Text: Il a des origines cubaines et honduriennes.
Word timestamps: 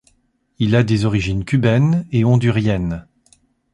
Il 0.57 0.75
a 0.75 0.81
des 0.81 1.05
origines 1.05 1.45
cubaines 1.45 2.07
et 2.11 2.25
honduriennes. 2.25 3.05